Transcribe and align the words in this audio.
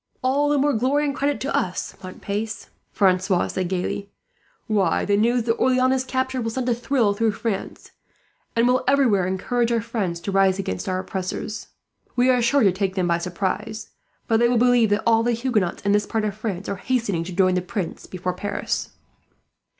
"All 0.23 0.49
the 0.49 0.57
more 0.57 0.73
glory 0.73 1.05
and 1.05 1.15
credit 1.15 1.39
to 1.41 1.55
us, 1.55 1.95
Montpace," 2.01 2.69
Francois 2.91 3.45
said 3.49 3.67
gaily. 3.67 4.09
"Why, 4.65 5.05
the 5.05 5.15
news 5.15 5.43
that 5.43 5.57
Orleans 5.57 5.93
is 5.93 6.03
captured 6.03 6.41
will 6.41 6.49
send 6.49 6.67
a 6.69 6.73
thrill 6.73 7.13
through 7.13 7.33
France, 7.33 7.91
and 8.55 8.67
will 8.67 8.83
everywhere 8.87 9.27
encourage 9.27 9.71
our 9.71 9.79
friends 9.79 10.19
to 10.21 10.31
rise 10.31 10.57
against 10.57 10.89
our 10.89 10.97
oppressors. 10.97 11.67
We 12.15 12.31
are 12.31 12.41
sure 12.41 12.63
to 12.63 12.71
take 12.71 12.95
them 12.95 13.07
by 13.07 13.19
surprise, 13.19 13.91
for 14.27 14.39
they 14.39 14.47
will 14.49 14.57
believe 14.57 14.89
that 14.89 15.03
all 15.05 15.21
the 15.21 15.33
Huguenots 15.33 15.83
in 15.83 15.91
this 15.91 16.07
part 16.07 16.25
of 16.25 16.33
France 16.35 16.67
are 16.67 16.77
hastening 16.77 17.23
to 17.25 17.31
join 17.31 17.53
the 17.53 17.61
Prince 17.61 18.07
before 18.07 18.33
Paris." 18.33 18.89